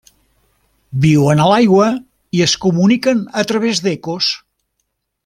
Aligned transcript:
Viuen 1.03 1.43
a 1.43 1.49
l'aigua 1.51 1.89
i 2.39 2.43
es 2.49 2.55
comuniquen 2.65 3.21
a 3.43 3.47
través 3.53 3.83
d'ecos. 3.89 4.31